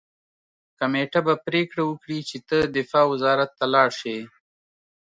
[0.79, 4.17] کمېټه به پریکړه وکړي چې ته دفاع وزارت ته لاړ شې